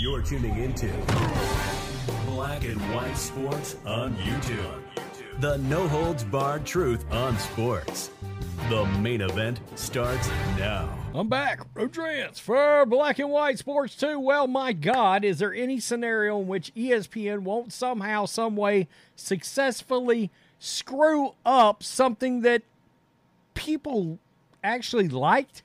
[0.00, 0.88] You're tuning into
[2.26, 4.82] Black and White Sports on YouTube.
[5.38, 8.10] The no holds barred truth on sports.
[8.68, 10.28] The main event starts
[10.58, 10.92] now.
[11.14, 11.60] I'm back.
[11.76, 14.18] Rodrance for Black and White Sports 2.
[14.18, 20.32] Well, my God, is there any scenario in which ESPN won't somehow, some way successfully
[20.58, 22.62] screw up something that
[23.54, 24.18] people
[24.64, 25.62] actually liked?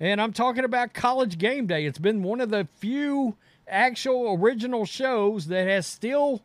[0.00, 1.84] And I'm talking about College Game Day.
[1.84, 3.36] It's been one of the few
[3.68, 6.40] actual original shows that has still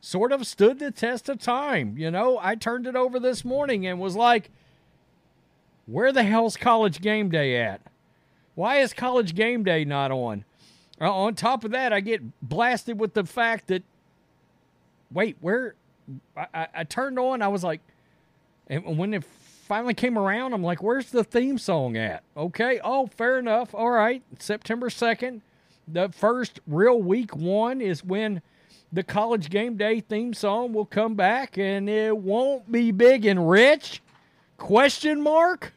[0.00, 1.98] sort of stood the test of time.
[1.98, 4.50] You know, I turned it over this morning and was like,
[5.86, 7.80] where the hell's college game day at?
[8.54, 10.44] Why is college game day not on?
[11.00, 13.82] Uh, on top of that, I get blasted with the fact that,
[15.10, 15.74] wait, where?
[16.36, 17.80] I, I, I turned on, I was like,
[18.68, 19.24] and when it
[19.64, 22.22] finally came around, I'm like, where's the theme song at?
[22.36, 23.74] Okay, oh, fair enough.
[23.74, 25.40] All right, September 2nd,
[25.88, 28.42] the first real week one is when
[28.92, 33.50] the college game day theme song will come back and it won't be big and
[33.50, 34.00] rich
[34.56, 35.72] question mark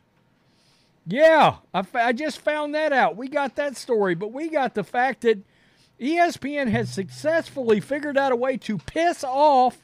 [1.08, 5.22] yeah I, just found that out we got that story but we got the fact
[5.22, 5.40] that
[6.00, 9.80] espn has successfully figured out a way to piss off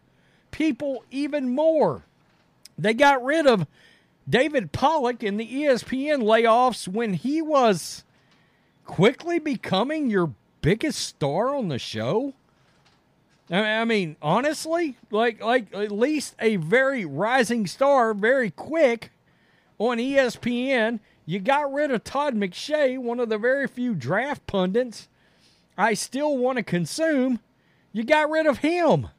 [0.51, 2.03] people even more
[2.77, 3.65] they got rid of
[4.29, 8.03] david pollack in the espn layoffs when he was
[8.85, 12.33] quickly becoming your biggest star on the show
[13.51, 19.11] I mean- honestly, like like at least a very rising star, very quick
[19.77, 20.99] on ESPN.
[21.25, 25.07] You got rid of Todd McShay, one of the very few draft pundits
[25.77, 27.39] I still want to consume.
[27.91, 29.09] You got rid of him.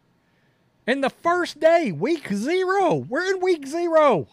[0.87, 4.29] And the first day, week zero, we're in week zero.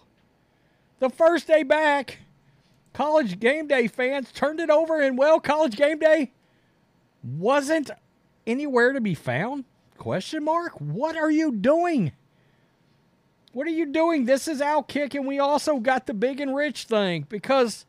[1.02, 2.20] The first day back,
[2.94, 6.32] college game day fans turned it over, and well, college game day
[7.24, 7.90] wasn't
[8.46, 9.66] anywhere to be found?
[9.98, 10.80] Question mark?
[10.80, 12.12] What are you doing?
[13.52, 14.26] What are you doing?
[14.26, 17.88] This is Outkick, and we also got the Big and Rich thing because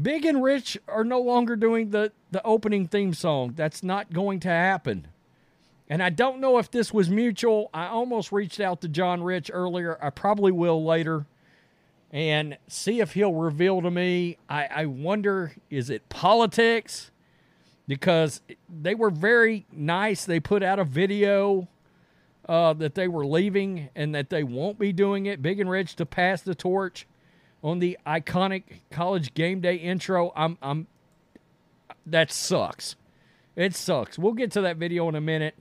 [0.00, 3.52] Big and Rich are no longer doing the, the opening theme song.
[3.54, 5.06] That's not going to happen.
[5.88, 7.70] And I don't know if this was mutual.
[7.72, 9.96] I almost reached out to John Rich earlier.
[10.02, 11.26] I probably will later
[12.12, 14.36] and see if he'll reveal to me.
[14.48, 17.10] I, I wonder is it politics?
[17.86, 20.24] Because they were very nice.
[20.24, 21.68] They put out a video
[22.48, 25.42] uh, that they were leaving and that they won't be doing it.
[25.42, 27.06] Big and Rich to pass the torch
[27.62, 30.32] on the iconic college game day intro.
[30.36, 30.86] I'm, I'm,
[32.06, 32.96] that sucks.
[33.56, 34.18] It sucks.
[34.18, 35.56] We'll get to that video in a minute.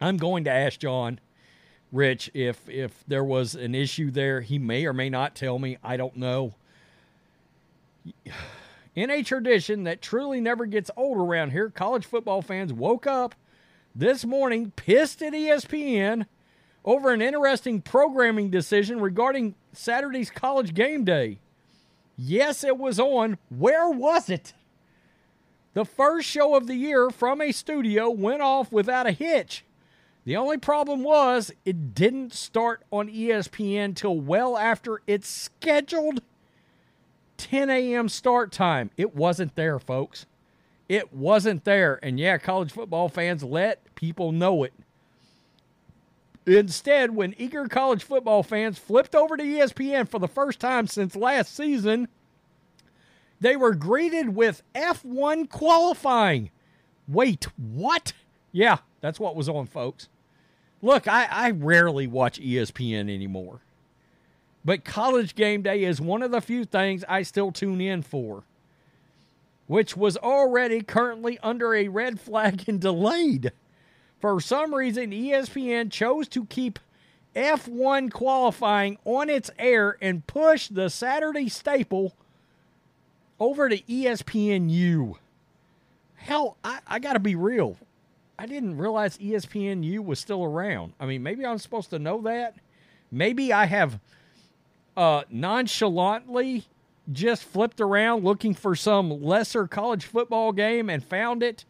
[0.00, 1.20] I'm going to ask John
[1.92, 4.40] Rich if if there was an issue there.
[4.40, 5.76] He may or may not tell me.
[5.84, 6.54] I don't know.
[8.94, 13.34] In a tradition that truly never gets old around here, college football fans woke up
[13.94, 16.26] this morning pissed at ESPN
[16.84, 21.38] over an interesting programming decision regarding Saturday's college game day.
[22.16, 23.38] Yes, it was on.
[23.48, 24.52] Where was it?
[25.74, 29.64] The first show of the year from a studio went off without a hitch.
[30.24, 36.22] The only problem was it didn't start on ESPN till well after its scheduled
[37.38, 38.08] 10 a.m.
[38.08, 38.90] start time.
[38.96, 40.26] It wasn't there, folks.
[40.88, 41.98] It wasn't there.
[42.02, 44.72] And yeah, college football fans let people know it.
[46.46, 51.16] Instead, when eager college football fans flipped over to ESPN for the first time since
[51.16, 52.08] last season,
[53.40, 56.50] they were greeted with F1 qualifying.
[57.08, 58.12] Wait, what?
[58.52, 60.08] Yeah, that's what was on, folks.
[60.82, 63.60] Look, I, I rarely watch ESPN anymore.
[64.64, 68.42] But college game day is one of the few things I still tune in for,
[69.66, 73.52] which was already currently under a red flag and delayed.
[74.20, 76.78] For some reason, ESPN chose to keep
[77.34, 82.14] F1 qualifying on its air and push the Saturday staple
[83.40, 85.16] over to ESPNU.
[86.16, 87.76] Hell, I, I got to be real.
[88.42, 90.94] I didn't realize ESPNU was still around.
[90.98, 92.56] I mean, maybe I'm supposed to know that.
[93.08, 94.00] Maybe I have
[94.96, 96.64] uh, nonchalantly
[97.12, 101.64] just flipped around looking for some lesser college football game and found it.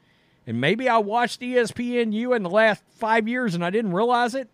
[0.46, 4.48] And maybe I watched ESPNU in the last five years and I didn't realize it,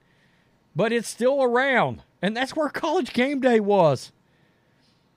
[0.74, 2.02] but it's still around.
[2.20, 4.10] And that's where college game day was.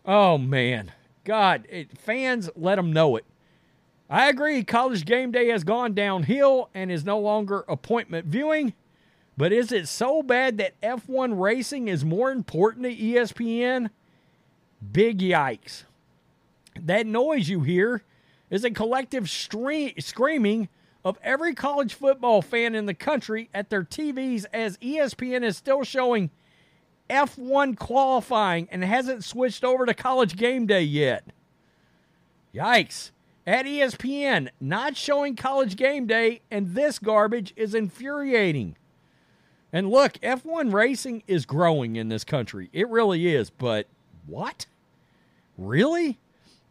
[0.05, 0.91] Oh, man.
[1.23, 3.25] God, it, fans, let them know it.
[4.11, 8.73] I agree, college game day has gone downhill and is no longer appointment viewing.
[9.37, 13.89] But is it so bad that F1 racing is more important to ESPN?
[14.91, 15.85] Big yikes.
[16.77, 18.03] That noise you hear
[18.49, 20.67] is a collective stre- screaming
[21.05, 25.85] of every college football fan in the country at their TVs as ESPN is still
[25.85, 26.31] showing
[27.09, 31.23] F1 qualifying and hasn't switched over to college game day yet.
[32.53, 33.11] Yikes.
[33.45, 38.75] At ESPN, not showing college game day, and this garbage is infuriating.
[39.73, 42.69] And look, F1 racing is growing in this country.
[42.71, 43.49] It really is.
[43.49, 43.87] But
[44.27, 44.67] what?
[45.57, 46.19] Really?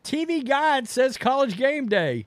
[0.05, 2.27] TV Guide says college game day,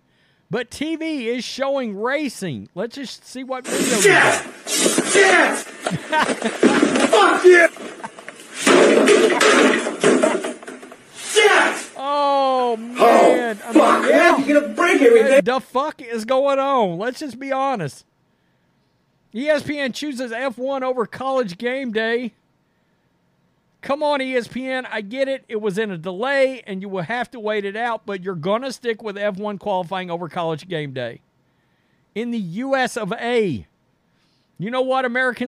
[0.49, 2.69] but TV is showing racing.
[2.75, 4.45] Let's just see what video we got.
[5.15, 5.63] Yes!
[7.09, 7.67] Fuck you!
[11.35, 11.82] Yes!
[12.05, 13.59] Oh, oh man!
[13.63, 14.09] I mean, Fuck!
[14.09, 14.37] yeah.
[14.37, 15.41] You're gonna break everything!
[15.45, 16.97] the fuck is going on?
[16.97, 18.05] Let's just be honest.
[19.33, 22.33] ESPN chooses F1 over college game day.
[23.81, 24.85] Come on, ESPN.
[24.89, 25.45] I get it.
[25.47, 28.35] It was in a delay and you will have to wait it out, but you're
[28.35, 31.21] going to stick with F1 qualifying over college game day.
[32.15, 33.65] In the US of A.
[34.59, 35.47] You know what, American?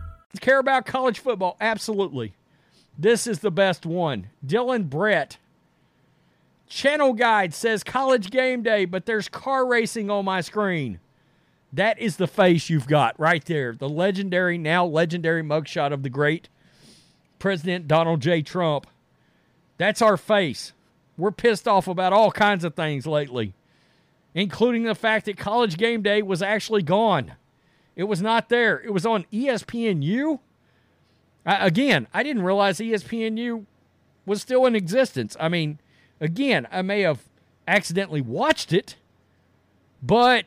[0.39, 1.57] Care about college football?
[1.59, 2.33] Absolutely.
[2.97, 4.29] This is the best one.
[4.45, 5.37] Dylan Brett.
[6.67, 10.99] Channel Guide says college game day, but there's car racing on my screen.
[11.73, 13.73] That is the face you've got right there.
[13.73, 16.47] The legendary, now legendary mugshot of the great
[17.39, 18.41] President Donald J.
[18.41, 18.87] Trump.
[19.77, 20.73] That's our face.
[21.17, 23.53] We're pissed off about all kinds of things lately,
[24.33, 27.33] including the fact that college game day was actually gone.
[28.01, 28.81] It was not there.
[28.81, 30.39] It was on ESPNU.
[31.45, 33.67] I, again, I didn't realize ESPNU
[34.25, 35.37] was still in existence.
[35.39, 35.79] I mean,
[36.19, 37.19] again, I may have
[37.67, 38.95] accidentally watched it,
[40.01, 40.45] but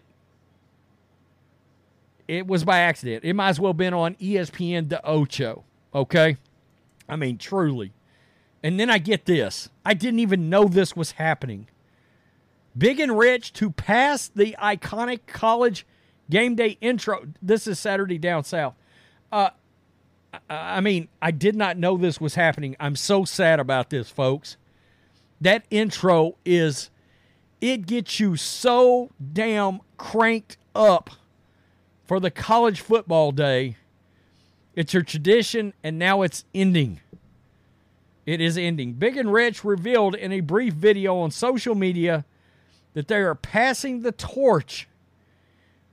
[2.26, 3.22] it was by accident.
[3.24, 5.62] It might as well have been on ESPN the Ocho.
[5.94, 6.38] Okay?
[7.08, 7.92] I mean, truly.
[8.64, 9.68] And then I get this.
[9.86, 11.68] I didn't even know this was happening.
[12.76, 15.86] Big and Rich to pass the iconic college
[16.30, 17.26] game day intro.
[17.42, 18.74] This is Saturday down south.
[19.30, 19.50] Uh,
[20.48, 22.76] I mean, I did not know this was happening.
[22.80, 24.56] I'm so sad about this, folks.
[25.40, 26.90] That intro is,
[27.60, 31.10] it gets you so damn cranked up
[32.04, 33.76] for the college football day.
[34.74, 37.00] It's your tradition, and now it's ending.
[38.26, 38.94] It is ending.
[38.94, 42.24] Big and Rich revealed in a brief video on social media
[42.94, 44.88] that they are passing the torch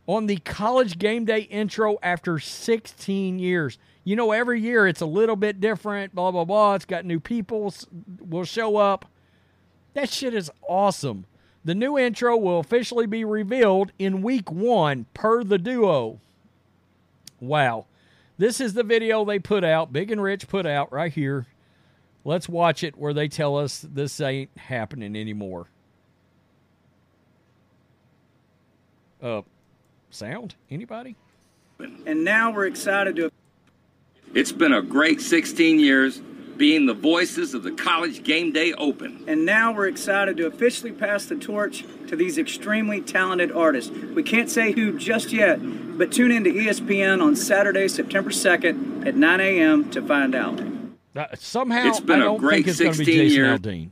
[0.07, 3.77] on the college game day intro after 16 years.
[4.03, 6.75] You know, every year it's a little bit different, blah, blah, blah.
[6.75, 7.73] It's got new people
[8.19, 9.05] will show up.
[9.93, 11.25] That shit is awesome.
[11.63, 16.19] The new intro will officially be revealed in week one per the duo.
[17.39, 17.85] Wow.
[18.37, 21.45] This is the video they put out, Big and Rich put out right here.
[22.25, 25.67] Let's watch it where they tell us this ain't happening anymore.
[29.21, 29.41] Uh,
[30.13, 30.55] sound?
[30.69, 31.15] Anybody?
[32.05, 33.31] And now we're excited to
[34.33, 36.21] It's been a great 16 years
[36.57, 39.23] being the voices of the College Game Day Open.
[39.27, 43.89] and now we're excited to officially pass the torch to these extremely talented artists.
[43.89, 45.57] We can't say who just yet,
[45.97, 49.89] but tune in to ESPN on Saturday, September 2nd at 9 a.m.
[49.91, 50.61] to find out.
[51.15, 53.37] Uh, somehow, It's been I a don't great think it's going to be 16 Jason
[53.37, 53.59] years.
[53.59, 53.89] Aldean.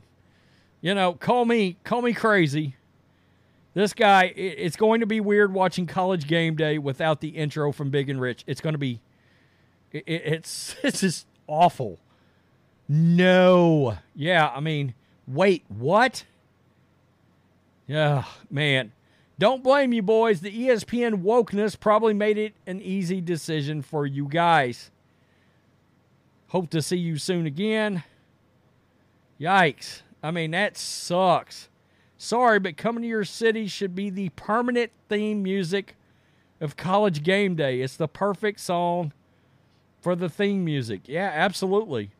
[0.80, 2.76] You know, call me call me crazy.
[3.72, 7.90] This guy, it's going to be weird watching College Game Day without the intro from
[7.90, 8.42] Big and Rich.
[8.46, 9.00] It's going to be,
[9.92, 11.98] it, it- it's it's just awful.
[12.88, 14.94] No, yeah, I mean,
[15.28, 16.24] wait, what?
[17.86, 18.90] Yeah, man.
[19.38, 20.40] Don't blame you, boys.
[20.40, 24.90] The ESPN wokeness probably made it an easy decision for you guys.
[26.48, 28.02] Hope to see you soon again.
[29.40, 30.02] Yikes.
[30.22, 31.69] I mean, that sucks.
[32.22, 35.96] Sorry, but coming to your city should be the permanent theme music
[36.60, 37.80] of college game day.
[37.80, 39.14] It's the perfect song
[40.02, 41.08] for the theme music.
[41.08, 42.10] Yeah, absolutely.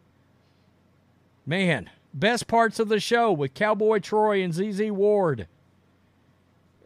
[1.45, 5.49] Man, best parts of the show with Cowboy Troy and ZZ Ward.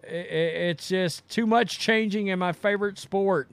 [0.02, 3.48] It's just too much changing in my favorite sport.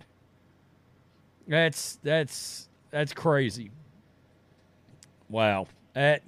[1.47, 3.69] That's that's that's crazy.
[5.29, 5.67] Wow.
[5.93, 6.23] That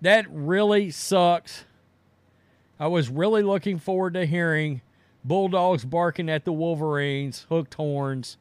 [0.00, 1.66] that really sucks.
[2.78, 4.80] I was really looking forward to hearing
[5.24, 8.36] Bulldogs barking at the Wolverines, hooked horns.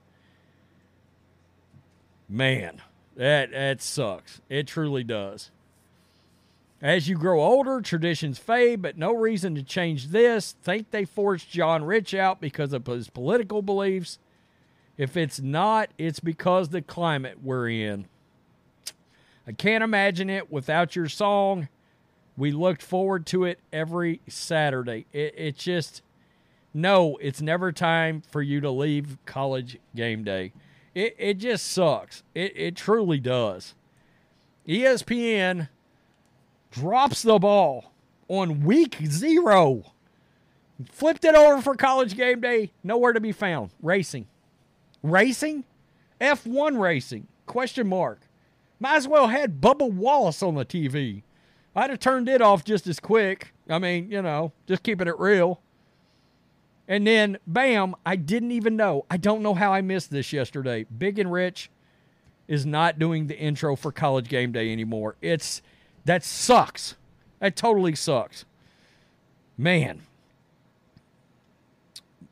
[2.28, 2.82] Man,
[3.16, 4.42] that that sucks.
[4.50, 5.52] It truly does.
[6.82, 10.56] As you grow older, traditions fade, but no reason to change this.
[10.64, 14.20] Think they forced John Rich out because of his political beliefs.
[14.98, 18.08] If it's not, it's because the climate we're in.
[19.48, 21.70] I can't imagine it without your song.
[22.36, 25.06] We looked forward to it every Saturday.
[25.14, 26.02] It, it just,
[26.74, 30.54] no, it's never time for you to leave college game day.
[30.96, 32.24] It, it just sucks.
[32.34, 33.76] It, it truly does.
[34.68, 35.70] ESPN
[36.72, 37.92] drops the ball
[38.28, 39.94] on week zero.
[40.92, 42.72] Flipped it over for college game day.
[42.84, 43.72] Nowhere to be found.
[43.82, 44.28] Racing.
[45.04, 45.66] Racing?
[46.20, 47.28] F1 racing?
[47.46, 48.22] Question mark.
[48.80, 51.24] Might as well had Bubba Wallace on the TV.
[51.76, 53.54] I'd have turned it off just as quick.
[53.70, 55.62] I mean, you know, just keeping it real.
[56.88, 59.06] And then, bam, I didn't even know.
[59.10, 60.86] I don't know how I missed this yesterday.
[60.96, 61.70] Big and Rich
[62.48, 65.16] is not doing the intro for college game day anymore.
[65.22, 65.62] It's
[66.06, 66.96] that sucks.
[67.40, 68.46] That totally sucks.
[69.58, 70.02] Man.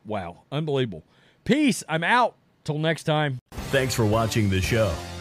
[0.04, 0.42] Wow.
[0.50, 1.02] Unbelievable.
[1.44, 1.82] Peace.
[1.88, 2.36] I'm out.
[2.64, 3.38] Till next time.
[3.70, 4.94] Thanks for watching the show.